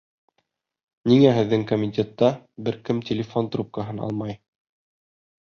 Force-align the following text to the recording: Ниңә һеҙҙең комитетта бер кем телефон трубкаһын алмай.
Ниңә 1.11 1.33
һеҙҙең 1.39 1.65
комитетта 1.71 2.31
бер 2.69 2.81
кем 2.89 3.03
телефон 3.11 3.53
трубкаһын 3.57 4.03
алмай. 4.09 4.37